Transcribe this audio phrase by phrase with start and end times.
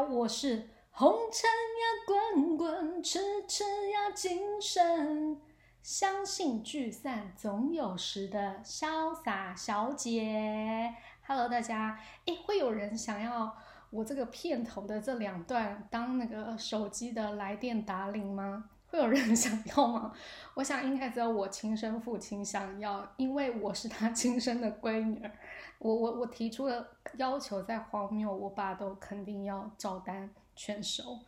[0.00, 5.40] 我是红尘呀滚滚，痴痴呀今生，
[5.82, 10.94] 相信聚散总有时的潇洒小姐。
[11.26, 13.56] Hello，大家，哎，会有人想要
[13.90, 18.70] 我这个片头的这两段当那个手机的来电打铃吗？
[18.94, 20.12] 会有人 想要吗？
[20.54, 25.30] 我想应该只有我亲生父亲想要，因为我是他 亲生的闺女儿。
[25.78, 26.86] 我我我提出了
[27.16, 31.18] 要求，再荒谬，我爸都肯定要照单全收。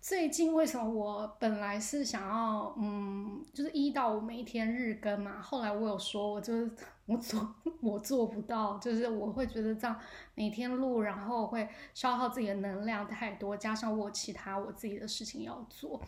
[0.00, 6.70] 最近为什么我本来是想要，嗯，就是一到五每一天日更嘛，后来我有说，我就是
[7.06, 9.98] 我做我做不到，就是我会觉得这样
[10.36, 16.00] 每天录，然后会消耗自己的能量太多，加上我其他我自己的事情要做。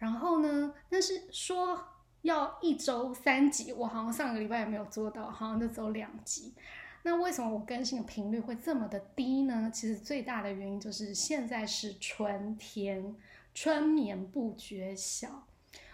[0.00, 0.72] 然后呢？
[0.88, 1.78] 但是说
[2.22, 6.54] 要一周三集，我好像上个礼拜也没有做到，好像就只有两集。
[7.02, 9.70] 那为什么我更新的频率会这么的低呢？
[9.72, 13.14] 其实最大的原因就是现在是春天，
[13.54, 15.46] 春眠不觉晓。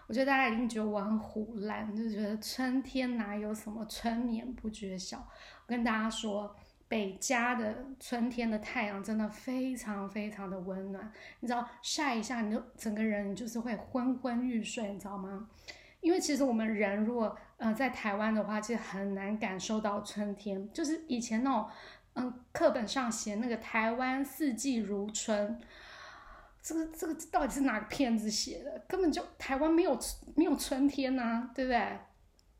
[0.06, 5.18] 我觉得大家一定觉得我很虎烂，就觉得春天哪有什么春眠不觉晓？
[5.18, 6.54] 我跟大家说。
[6.88, 15.48] 北加的春天的太阳真的非常非常的温暖，你知道晒一下你就整个人就是会昏昏欲睡，你知道吗？
[16.00, 20.72] 因为其实我们人如果呃在台湾的话，其实很难感受到春天。
[20.72, 21.68] 就是以前那种
[22.14, 25.58] 嗯课本上写那个台湾四季如春，
[26.62, 28.84] 这个这个到底是哪个骗子写的？
[28.86, 29.98] 根本就台湾没有
[30.36, 31.98] 没有春天呐，对不对？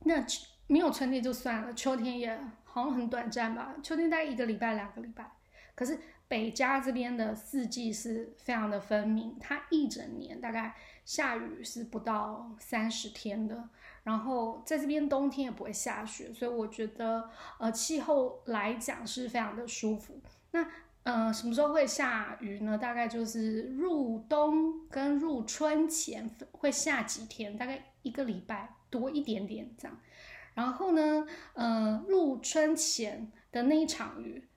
[0.00, 0.24] 那
[0.66, 2.40] 没有春天就算了，秋天也。
[2.76, 5.30] 好像很短暂吧，秋天大概一个礼拜、两个礼拜。
[5.74, 13.66] 可是北加这边的四季是非常的分明，它一整年大概下雨是不到三十天的。
[14.04, 20.20] 然后在这边冬天也不会下雪，所以我觉得呃气候来讲是非常的舒服。
[20.50, 20.66] 那
[21.04, 22.76] 呃什么时候会下雨呢？
[22.76, 29.98] 大概就是入冬跟入春前会下几天，大概一个礼拜多一点点这样。
[30.56, 34.48] 然后呢，呃，入春前的那一场雨，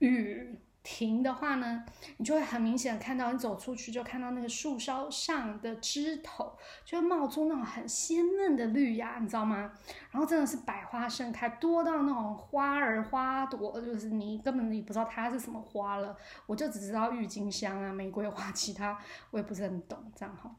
[0.00, 1.84] 雨停的话呢，
[2.16, 9.72] 你就会很明显看到，你走出去就看到那个树梢上的枝头就会冒出那种很鲜嫩的绿芽，你知道吗？
[10.10, 18.98] 然后真的是百花盛开，多到那种花儿花朵，就是你根本你不知道它是什么花了，我就只知道郁金香啊、玫瑰花，其他
[19.30, 20.54] 我也不是很懂，这样哈。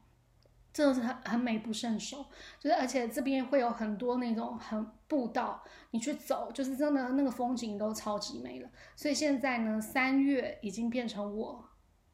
[0.72, 2.24] 真的是很很美不胜收，
[2.58, 8.68] 就是而且这边会有很多那种很步道，你去走，就是真的那个风景都超级美了。
[8.94, 11.64] 所以现在呢，三月已经变成我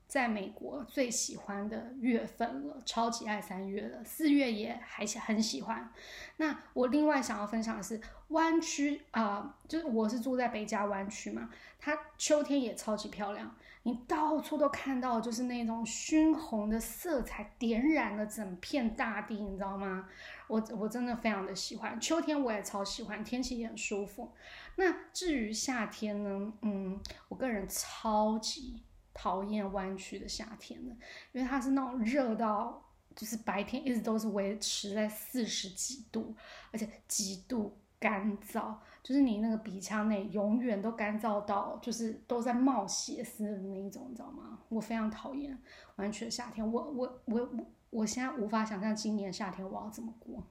[0.07, 4.05] 在美国最喜欢的月份了，超级爱三月了。
[4.05, 5.93] 四月也还很喜欢。
[6.37, 13.55] 那我另外想要分享的是湾区啊，就是我是住在北加湾区嘛，它秋天也超级漂亮。
[13.85, 20.09] 你到处都看到，就是那种熏红的色彩点染了整片大地，你知道吗？
[20.47, 24.33] 我我真的非常的喜欢秋天，我也超喜欢，天气也很舒服。
[24.77, 26.53] 那至于夏天呢？
[26.63, 30.97] 嗯，我个人超级讨厌湾区的夏天的，
[31.33, 32.83] 因为它是那种热到，
[33.15, 36.35] 就是白天一直都是维持在四十几度，
[36.73, 38.75] 而且极度干燥。
[39.03, 44.59] 就是你那个鼻腔内永远都干燥到，就是都在冒血丝的那一种，你知道吗？
[44.69, 45.59] 我非常讨厌
[45.97, 47.51] 完全夏天，我我我
[47.89, 50.43] 我现在无法想象今年夏天我要怎么过，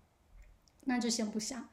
[0.85, 1.67] 那就先不想。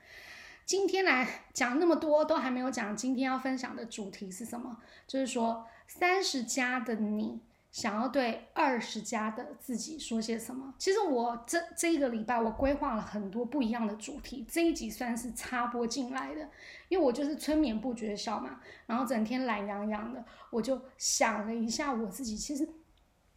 [0.66, 7.40] 今天来讲那么多，都还没有讲今天要分享的主题是什么，就是说三十加的你。
[7.72, 10.74] 想要对二十加的自己说些什么？
[10.76, 14.44] 其实我这这一个礼拜，我规划了很多不一样的主题。
[14.50, 16.48] 这一集算是插播进来的，
[16.88, 22.68] 因为我就是春眠不觉晓嘛，然后整天懒洋洋的，我就想了一下我自己，其实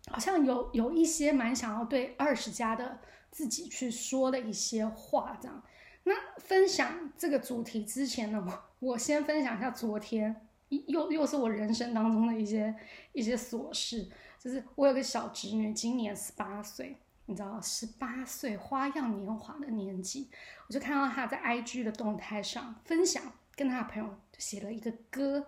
[0.07, 5.61] 好像有有一些蛮想要对二十加的自己去说的一些话，这样。
[6.05, 8.43] 那分享这个主题之前呢，
[8.79, 10.47] 我我先分享一下昨天。
[10.87, 12.73] 又又是我人生当中的一些
[13.11, 14.07] 一些琐事，
[14.39, 20.29] 就是我有个小侄女，今年十八岁，你知道，十八岁花样年华的年纪，
[20.67, 23.23] 我就看到她在 IG 的动态上分享，
[23.55, 25.39] 跟她的朋友写了一个歌，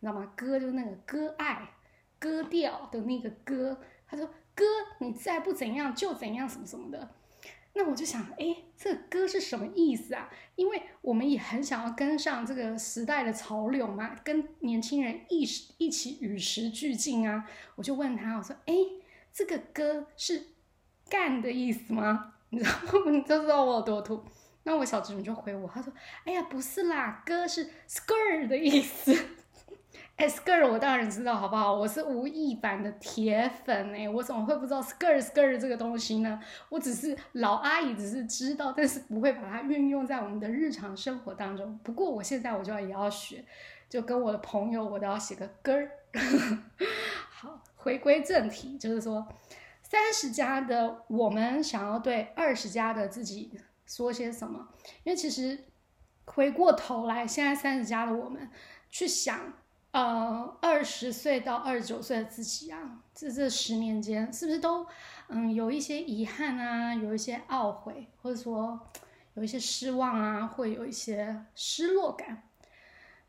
[0.00, 0.32] 你知道吗？
[0.36, 1.70] 歌就那个歌爱
[2.18, 4.64] 歌调的那个歌，他说歌
[4.98, 7.08] 你再不怎样就怎样什么什么的。
[7.72, 10.28] 那我就想，哎，这个歌是什么意思啊？
[10.56, 17.44] 因为我们也很想要跟上这个时代的潮流嘛，跟年轻人一时一起与时俱进啊。
[17.76, 18.74] 我就问他，我说，哎，
[19.32, 20.48] 这个歌是
[21.08, 22.34] 干的意思吗？
[22.50, 22.70] 你知道，
[23.10, 24.22] 你都知道我有多土。
[24.64, 25.92] 那我小侄女就回我，她说，
[26.24, 29.16] 哎呀，不是啦，歌是 skirt 的意思。
[30.28, 31.72] Skirt 我当然知道，好不好？
[31.72, 36.40] 我是吴亦凡的铁粉哎，我怎么会不知道 skirt skirt 这个东西呢？
[36.68, 41.78] 我只是老阿姨，只是知道，但是不会把它运用在我们的日常生活当中。
[41.82, 43.44] 不过我现在我就要也要学，
[43.88, 45.90] 就跟我的朋友，我都要写个根儿。
[47.30, 49.26] 好，回归正题，就是说
[49.82, 54.68] 三十加的我们想要对二十加的自己说些什么？
[55.04, 55.58] 因为其实
[56.24, 58.50] 回过头来，现在三十加的我们
[58.90, 59.52] 去想。
[59.92, 64.86] 呃，二十岁到二十九岁的自己啊，这这十年间是不是都
[65.28, 68.78] 嗯有一些遗憾啊，有一些懊悔，或者说
[69.34, 72.48] 有一些失望啊，会有一些失落感？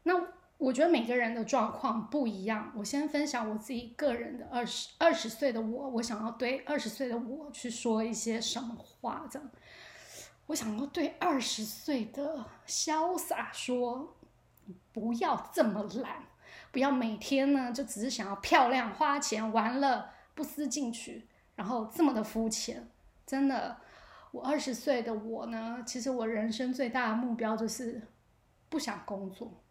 [0.04, 0.14] 那
[0.60, 2.72] 我觉得每个人的状况不一样。
[2.76, 9.28] 我先分享我自己个人的二十二十岁的我，我想要对二十岁的我去说一些什么话？
[9.32, 9.50] 这样，
[10.46, 14.16] 我想要对二十岁的潇洒说，
[14.94, 16.28] 不要这么懒。
[16.72, 22.90] 不要每天呢，就只是想要漂亮、花钱、玩乐、不思进取，然后这么的肤浅。
[23.26, 23.78] 真的，
[24.32, 28.02] 我二十岁的我呢，其实我人生最大的目标就是
[28.70, 29.62] 不想工作。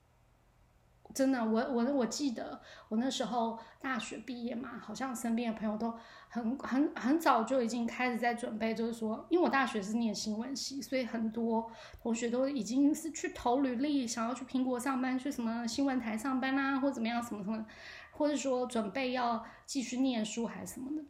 [1.12, 5.92] 真的，我我我记得我那时候大学毕业嘛，好像身边的朋友都
[6.28, 11.70] 很很很早就已经开始在准备，就是说，因为我大学是念新闻系，所以很多
[12.00, 17.66] 同学都已经是去投履历，想要去苹果上班，去什么新闻台上班啊，或怎么样，什么什么，
[18.12, 21.04] 或者说准备要继续念书还是什么的。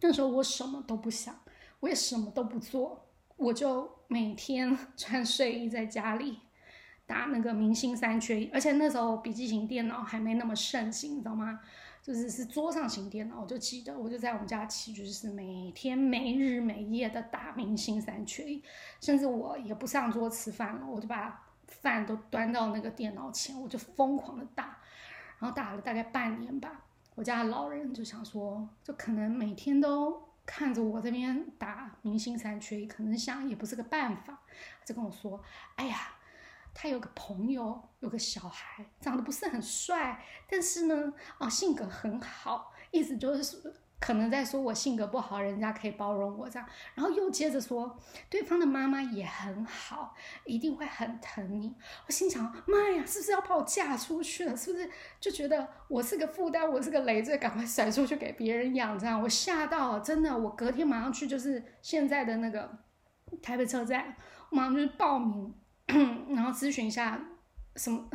[0.00, 1.34] 那时候我什么都不想，
[1.80, 6.40] 我也什么都不做，我就每天 穿睡衣在家里。
[7.08, 11.58] 打那个明星三缺一，而且那时候笔记型电脑还没那么盛行，你知道吗？
[12.02, 18.62] 就是是桌上型电脑，我就记得，我就在我们家起居室每天没日没夜的打明星三缺一，
[19.00, 24.78] 甚至我也不上桌吃饭了，我就把饭都端到那个电脑前，我就疯狂的打，
[25.38, 26.82] 然后打了大概半年吧。
[27.14, 34.38] 我家老人就想说，就可能每天都看着我这边打明星三缺一，可能想也不是个办法，
[34.84, 35.42] 就跟我说
[35.76, 35.96] ：“哎呀。”
[36.80, 46.68] 他有个朋友，有个小孩，长得不是很帅，但是呢，啊，性格很好，意思就是可能在说我性格不好，人家可以包容我这样。
[46.94, 47.98] 然后又接着说，
[48.30, 50.14] 对方的妈妈也很好，
[50.44, 51.74] 一定会很疼你。
[52.06, 54.56] 我心想，妈呀，是不是要把我嫁出去了？
[54.56, 54.88] 是不是
[55.18, 58.96] 就觉得我是个负担，我是个累赘，赶快甩出去给别人养？
[58.96, 62.70] 这样我吓到，真的，我隔天马上去，就是现在的那个
[63.42, 64.14] 台北车站，
[64.52, 65.52] 马上就是报名。
[66.34, 67.20] 然后咨询一下
[67.76, 68.08] 什么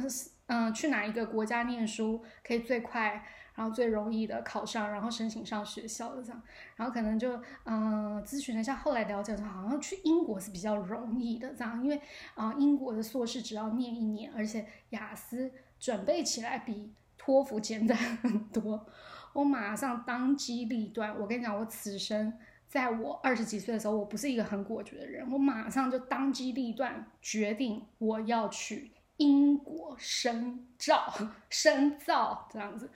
[0.47, 3.25] 嗯去哪一个国家念书可以最快，
[3.55, 6.41] 然后最容易的考上，然后申请上学校的这样，
[6.75, 11.99] 然后可能就嗯咨询了一下，后来了解说好像去英国是比较容易的这样，因为
[12.35, 18.85] 啊英国的硕士只要念一年，而且雅思准备起来比托福简单很多。
[19.33, 22.33] 我马上当机立断，我跟你讲，我此生。
[22.73, 31.13] 在我二十几岁的时候，我不是一个很果决的人，我马上就当机立断决定我要去英国深造，
[31.51, 32.89] 深造这样子。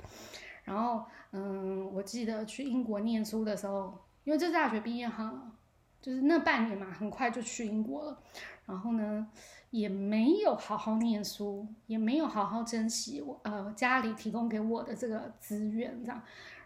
[0.63, 3.94] 然后，嗯，我记得去英国念书的时候，
[4.24, 5.51] 因为这大学毕业哈，
[6.01, 8.19] 就是那半年嘛，很快就去英国了。
[8.65, 9.27] 然后呢，
[9.69, 16.19] 也没有好好念书，也没有好好珍惜我呃家里提供给我的这个资源，这样。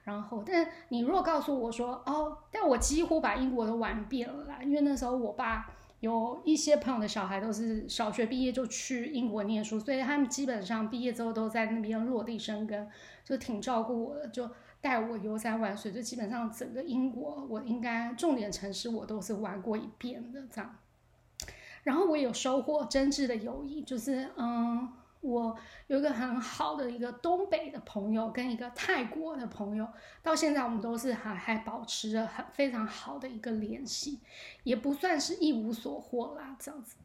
[0.03, 12.89] 然后，但你如果告诉我说，哦，但我几乎把英国都玩遍了啦，因为那时候我爸有一些朋友的小孩都是小学毕业就去英国念书，所以他们基本上毕业之后都在那边落地生根，
[13.23, 14.49] 就挺照顾我的，就
[14.81, 20.75] 带我游山玩水，就基本上整个英国我应该重点城市我都是玩过一遍的这样。
[21.83, 24.89] 然后我有收获真挚的友谊，就是嗯。
[25.21, 29.87] 我有一个很好的一个东北的朋友，跟一个泰国的朋友，
[30.23, 34.19] 到现在我们都是还还保持着很非常好的一个联系，
[34.63, 36.95] 也不算是一无所获啦这样子。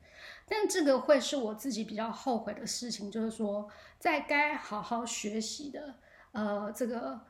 [0.48, 3.68] 但这个会是我自己比较后悔的事情，就是说
[3.98, 5.94] 在该好好学习的
[6.32, 7.20] 呃这个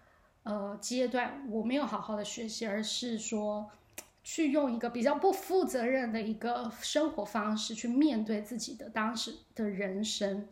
[0.44, 3.68] 呃阶段，我没有好好的学习，而是说
[4.22, 10.46] 去用一个比较不负责任的一个生活方式去面对自己的当时的人生。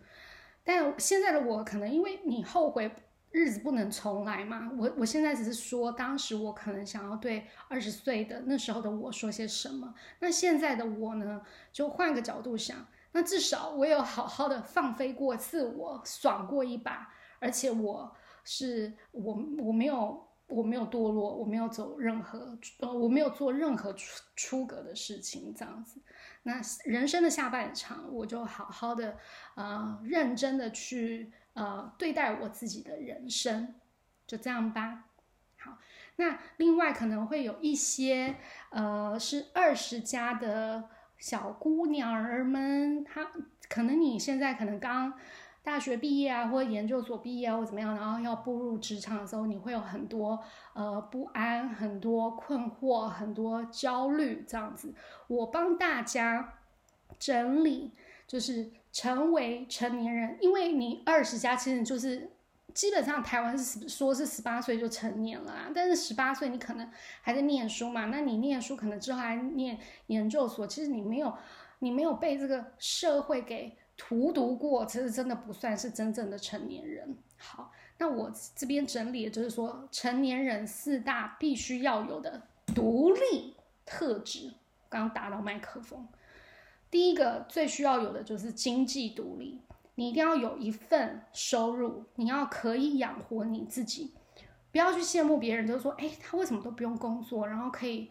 [0.65, 2.91] 但现在的我可能因为你后悔
[3.31, 9.93] 日子不能重来嘛，我我现在只是说当时我可能想要对二十岁的那时候的我说些什么。
[10.21, 11.43] 那现在的我呢，
[11.73, 26.01] 就换个角度想，那至少我有好好的放飞过自我，爽过一把，而且我是我我没有我没有堕落，我没有走任何呃我没有做任何出出格的事情，这样子。
[26.45, 29.19] 那人生的下半场，我就好好的，
[29.57, 33.75] 呃，认真的去呃对待我自己的人生，
[34.27, 35.07] 就这样吧。
[35.59, 35.79] 好，
[36.17, 38.37] 那另外可能会有一些
[38.71, 43.33] 呃是二十加的小姑娘儿们，她
[43.69, 45.15] 可能你现在可能刚。
[45.65, 50.39] 大学毕业啊，或者研究所毕业啊，或怎么样，然后要步入职场的时候，你会有很多
[50.75, 54.95] 呃不安、很多困惑、很多焦虑这样子。
[55.27, 56.59] 我帮大家
[57.19, 57.93] 整理，
[58.27, 62.31] 就是成为成年人，因为你二十加，其实就是
[62.75, 66.87] 基本上台湾是说是十八岁就成年了啊，但是十八岁你可能
[67.23, 69.79] 还在念书嘛，那你念书可能之后还念
[70.09, 71.33] 研究所，其实你没有
[71.79, 73.75] 你没有被这个社会给。
[73.97, 77.17] 荼毒过，其实真的不算是真正的成年人。
[77.37, 82.43] 好，那我这边整理的就是说，成年人四大必须要有的
[82.75, 84.53] 独立特质。
[84.89, 86.07] 刚刚打到麦克风，
[86.89, 89.61] 第一个最需要有的就是经济独立，
[89.97, 94.15] 你一定要有一份收入，你要可以养活你自己，
[94.71, 98.09] 不要去羡慕别人，就是说，哎，他为什么都不用工作，然后可以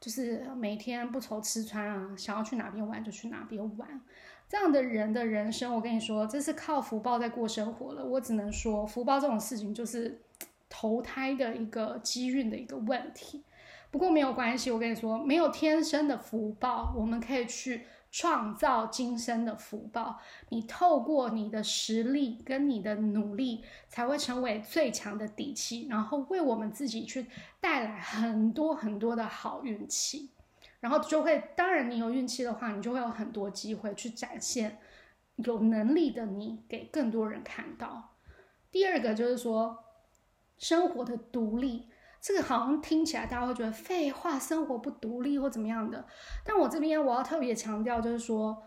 [0.00, 4.00] 就是每天不愁吃穿啊，想要去哪边玩就去哪边玩。
[4.48, 8.04] 这样的人的人生，我跟你说，这是靠福报在过生活了。
[8.04, 10.20] 我只能说，福报这种事情就是
[10.68, 13.42] 投胎的一个机运的一个问题。
[13.90, 20.20] 不过没有关系，我跟你说，没有天生的福报，我们可以去创造今生的福报。
[20.50, 27.26] 你透过你的实力跟你的努力，才会成为最强的底气，然后为我们自己去
[27.60, 30.30] 带来很多很多的好运气。
[30.86, 34.78] 然后就会，当然你有运气的话，你就会有很多机会去展现
[35.34, 38.14] 有能力的你给更多人看到。
[38.70, 39.76] 第二个就是说，
[40.58, 41.88] 生活的独立，
[42.20, 46.06] 这个好像听起来大家会觉得废话，生活不独立或怎么样的。
[46.44, 48.62] 但我这边我要特别强调，就是说，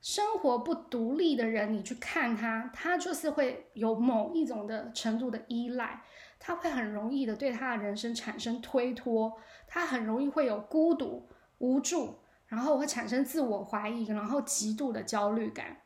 [0.00, 6.00] 生活不独立的人，你去看他，他就是会有某一种的程度的依赖，
[6.38, 11.28] 他会很容易的对他的人生产生推脱，他很容易会有孤独。
[11.58, 12.16] 无助，
[12.48, 15.78] 然后会产生自我怀疑，然后极度的焦虑感。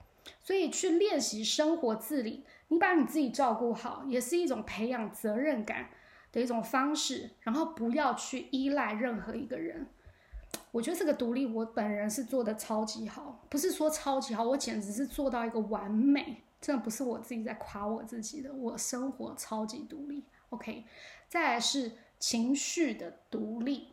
[0.42, 5.90] 所以去练习生活自理，你把你自己照顾好，也是一种培养责任感
[6.30, 7.30] 的一种方式。
[7.40, 9.86] 然后不要去依赖任何一个人。
[10.72, 16.42] 我觉得这个独立，我本人是做的超级好，不是说超级好，我简直是做到一个完美。
[16.60, 20.22] 真的不是我自己在夸我自己的，我生活超级独立。
[20.50, 20.84] OK，
[21.26, 23.88] 再来是情绪的独立。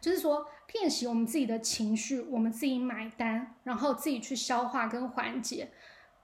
[0.00, 5.70] 就是说，练习我们自己的情绪，我们自己买单，然后自己去消化跟缓解。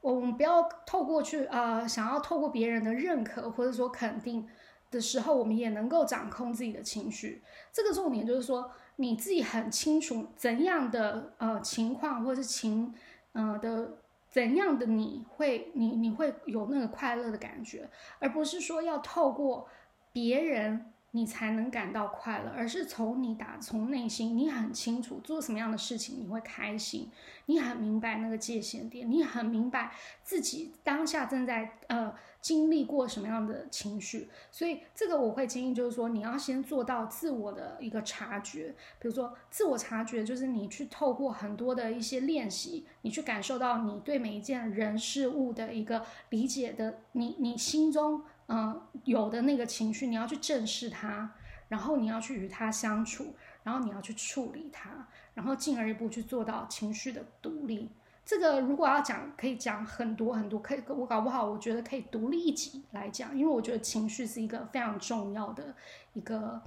[0.00, 4.46] 我们不要透过去呃，想要透过别人的认可或者说肯定
[4.90, 7.42] 的时候，我们也能够掌控自己的情绪。
[7.72, 12.94] 这个重点就是说，你自己很清楚怎样的呃情况或者是情
[13.32, 17.88] 呃的怎样的你会你你会有那个快乐的感觉，
[18.18, 19.66] 而不是说要透过
[20.12, 20.92] 别人。
[21.16, 27.08] 你才能感到快乐，而是从你打从内心，你很清楚做什么样的事情你会开心，
[27.46, 29.92] 你很明白那个界限点，你很明白
[30.24, 48.24] 自己当下正在呃经历过什么样的情绪，所以这个我会建议就是说，你要先做到自我的一个察觉，比如说自我察觉就是你去透过很多的一些练习，你去感受到你对每一件人事物的一个理解的，你你心中。
[48.48, 51.30] 嗯，有的那个情绪，你要去正视它，
[51.68, 57.88] 然后你要去与它相处，然后你要去处理它，然后进而一步去做到情绪的独立。
[58.26, 65.74] 这个如果要讲，可以讲很多很多，可以我搞不好，我觉得可以独立一集来讲，因为我觉得情绪是一个非常重要的
[66.14, 66.62] 一个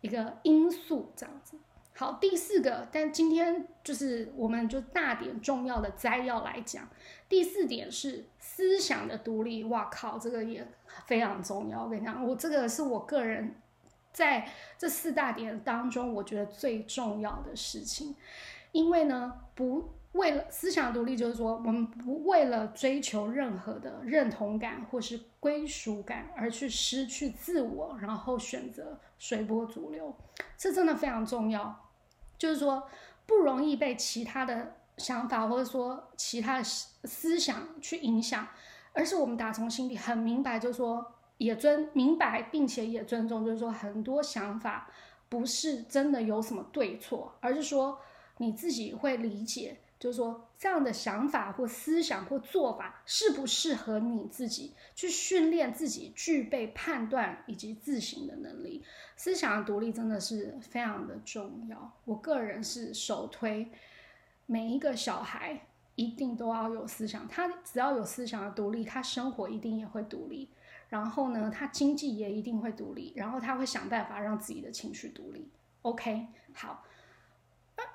[0.00, 1.56] 一个因素，这样子。
[1.96, 6.88] 好，第四个，但今天就是我们就大点重要的摘要来讲。
[7.28, 10.66] 第四点是思想的独立，哇靠，这个也
[11.06, 11.84] 非常重要。
[11.84, 13.54] 我跟你讲，我这个是我个人
[14.12, 18.16] 在这四大点当中，我觉得最重要的事情。
[18.72, 30.12] 因为呢，不为了思想独立，就是说我们不为了追求任何的认同感或是归属感而去失去自我，然后选择随波逐流，
[30.58, 31.83] 这真的非常重要。
[32.38, 32.86] 就是说，
[33.26, 38.46] 不容易被其他的想法或者说其他的思想去影响，
[38.92, 44.90] 而是我们打从心底很明白，就是说也尊明白，并且也尊重，就是说很多想法
[45.28, 47.98] 不是真的有什么对错，而是说
[48.38, 49.78] 你自己会理解。
[50.04, 54.74] 就是说，这样的想法或思想或做法适不适合你自己？
[54.94, 58.84] 去训练自己具备判断以及自省的能力。
[59.16, 61.90] 思想的独立真的是非常的重要。
[62.04, 63.66] 我个人是首推
[64.44, 65.58] 每一个小孩
[65.94, 70.50] 一定都要有思想，他只要有思想的独立，他生活一定也会独立。
[70.90, 75.48] 然后呢，他经济也一定会独立，然后他会想办法让自己的情绪独立。
[75.80, 76.84] OK，好，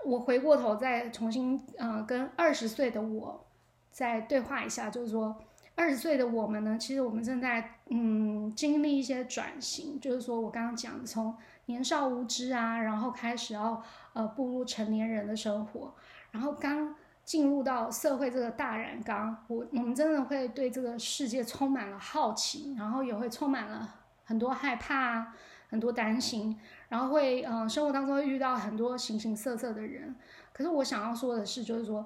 [0.05, 3.45] 我回过头再重新，呃，跟二十岁的我
[3.91, 5.35] 再对话一下，就是说，
[5.75, 13.81] 二十岁的我们呢，其实我们正在嗯经历一些转型，就是说我刚刚讲的，从年少无知啊，然后开始要
[14.13, 15.93] 呃步入成年人的生活，
[16.31, 16.95] 然后刚。
[17.25, 23.87] 进入到社会这个大染缸，我我们真的会对这个世界充满了好奇，然后也会充满了
[24.23, 25.31] 很多害怕、
[25.69, 26.59] 很多担心，
[26.89, 30.15] 然后会嗯，生活当中会遇到很多形形色色的人。
[30.51, 32.05] 可是我想要说的是，就是说，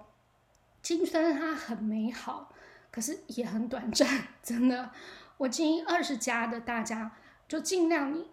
[0.81, 2.53] 青春它很美好，
[2.91, 4.27] 可是也很短暂。
[4.43, 4.91] 真的，
[5.37, 7.11] 我建议二十加的大家
[7.47, 8.29] 就尽量你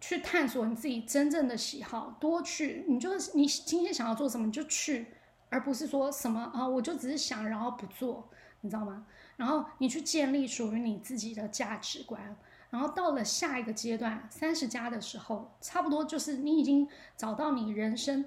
[0.00, 5.06] 去探索你自己真正的喜好，多去，你就你今天想要做什么你就去。
[5.52, 9.04] 而不是说什么啊，我就只是想，然后不做，你知道吗？
[9.36, 12.36] 然后你去建立属于你自己的价值观，
[12.70, 18.24] 然后到了下一个阶段，三十加的时候，差不多就是你已经找到你人生，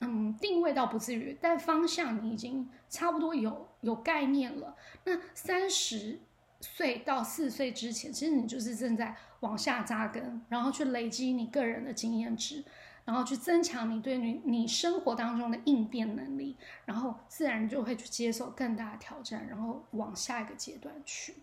[0.00, 4.74] 嗯，定位倒不至于，但方向你已经差不多有有概念了。
[5.04, 6.20] 那三十
[6.60, 12.64] 岁到四十岁之前，其实你就是正在往下扎根，然后去累积你个人的经验值。
[13.06, 21.34] 然后去增强你对你你生活当中的应变能力，然后自然就会去接受更大的挑战，然后往下一个阶段去。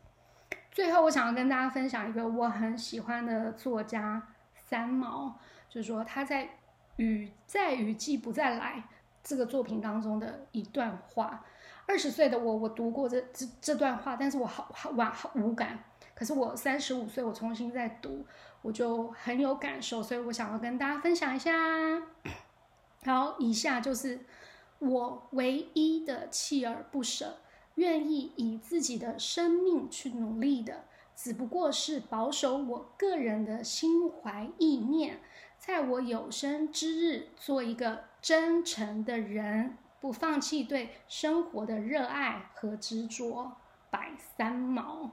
[0.72, 4.22] 最后，我想要跟大家分享一个我很喜欢的作家
[4.56, 5.38] 三毛，
[5.70, 6.46] 就是说他在
[6.96, 8.78] 《雨在雨季不再来》
[9.22, 11.46] 这个作品当中的一段话。
[11.88, 15.78] 二十岁的我，我读过这这这段话，但是我好好哇好无感。
[16.16, 18.26] 可是我三十五岁，我重新再读。
[18.62, 21.52] 我就很有感受，所以我想要跟大家分享一下。
[23.04, 24.20] 好，以下就是
[24.78, 27.40] 我唯一的锲而不舍，
[27.76, 30.86] 愿意以自己的生命去努力的，
[31.16, 35.20] 只不过是保守我个人的心怀意念，
[35.58, 43.54] 在我有生之日做一个真诚的人，不放弃对生活的热爱和执着。
[43.92, 45.12] 百三毛。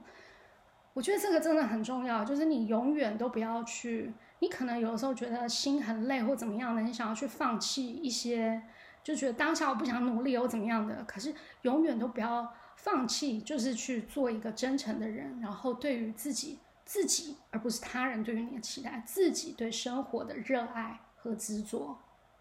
[0.93, 8.61] 我觉得这个真的很重要，就是你永远都不要去，你可能有的时候觉得心很累或怎么样的，你想要去放弃一些，
[9.03, 21.97] 就觉得当下我不想努力又怎么样的，可是永远都不要放弃，就是去做一个真诚的人，然后对于自己自己，而不是他人对于你的期待，自己对生活的热爱和执着。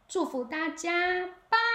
[0.07, 1.68] 祝福大家，拜。